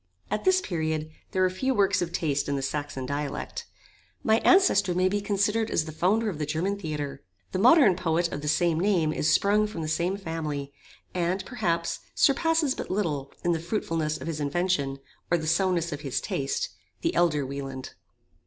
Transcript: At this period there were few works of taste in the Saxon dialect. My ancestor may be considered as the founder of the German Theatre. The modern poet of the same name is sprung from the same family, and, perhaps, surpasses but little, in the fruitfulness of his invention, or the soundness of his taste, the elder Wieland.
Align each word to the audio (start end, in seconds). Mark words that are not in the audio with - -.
At 0.31 0.45
this 0.45 0.61
period 0.61 1.11
there 1.29 1.43
were 1.43 1.49
few 1.51 1.75
works 1.75 2.01
of 2.01 2.11
taste 2.11 2.49
in 2.49 2.55
the 2.55 2.63
Saxon 2.63 3.05
dialect. 3.05 3.67
My 4.23 4.39
ancestor 4.39 4.95
may 4.95 5.07
be 5.07 5.21
considered 5.21 5.69
as 5.69 5.85
the 5.85 5.91
founder 5.91 6.27
of 6.27 6.39
the 6.39 6.45
German 6.47 6.75
Theatre. 6.79 7.21
The 7.51 7.59
modern 7.59 7.95
poet 7.95 8.27
of 8.33 8.41
the 8.41 8.47
same 8.47 8.79
name 8.79 9.13
is 9.13 9.31
sprung 9.31 9.67
from 9.67 9.83
the 9.83 9.87
same 9.87 10.17
family, 10.17 10.73
and, 11.13 11.45
perhaps, 11.45 11.99
surpasses 12.15 12.73
but 12.73 12.89
little, 12.89 13.31
in 13.43 13.51
the 13.51 13.59
fruitfulness 13.59 14.19
of 14.19 14.25
his 14.25 14.39
invention, 14.39 14.97
or 15.29 15.37
the 15.37 15.45
soundness 15.45 15.91
of 15.91 16.01
his 16.01 16.19
taste, 16.19 16.69
the 17.01 17.13
elder 17.13 17.45
Wieland. 17.45 17.93